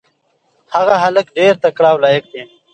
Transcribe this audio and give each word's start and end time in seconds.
هغه 0.75 0.95
هلک 1.03 1.27
ډېر 1.37 1.53
تکړه 1.63 1.87
او 1.93 1.97
لایق 2.03 2.25
دی. 2.33 2.43